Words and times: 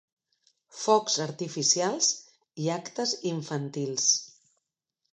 Focs 0.77 1.17
artificials 1.25 2.09
i 2.65 2.73
actes 2.81 3.17
infantils. 3.37 4.13